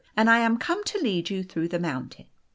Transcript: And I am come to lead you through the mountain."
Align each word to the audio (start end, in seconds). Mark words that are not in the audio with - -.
And 0.17 0.31
I 0.31 0.39
am 0.39 0.57
come 0.57 0.83
to 0.85 0.97
lead 0.97 1.29
you 1.29 1.43
through 1.43 1.67
the 1.67 1.77
mountain." 1.77 2.25